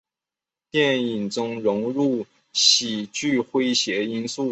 [0.71, 4.49] 电影中融入喜剧诙谐因素。